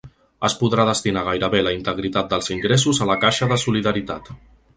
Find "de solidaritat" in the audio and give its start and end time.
3.53-4.35